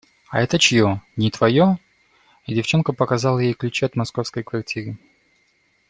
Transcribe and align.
–А 0.29 0.41
это 0.41 0.57
чье? 0.57 0.99
Не 1.15 1.29
твое?– 1.29 1.77
И 2.47 2.55
девчонка 2.55 2.91
показала 2.91 3.37
ей 3.37 3.53
ключ 3.53 3.83
от 3.83 3.95
московской 3.95 4.41
квартиры. 4.41 4.97